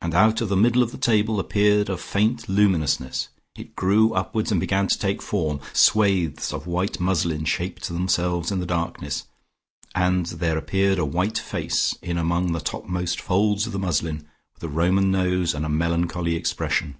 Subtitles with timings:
[0.00, 3.28] and out of the middle of the table appeared a faint luminousness.
[3.54, 5.60] It grew upwards and began to take form.
[5.72, 9.28] Swathes of white muslin shaped themselves in the darkness,
[9.94, 14.64] and there appeared a white face, in among the topmost folds of the muslin, with
[14.64, 16.96] a Roman nose and a melancholy expression.